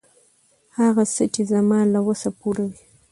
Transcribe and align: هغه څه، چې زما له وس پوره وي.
هغه 0.77 1.03
څه، 1.13 1.23
چې 1.33 1.41
زما 1.51 1.79
له 1.93 1.99
وس 2.07 2.23
پوره 2.39 2.63
وي. 2.71 2.83